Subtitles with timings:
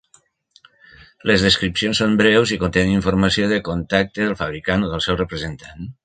[1.31, 5.93] Les descripcions són breus i contenen informació de contacte del fabricant o del seu representant.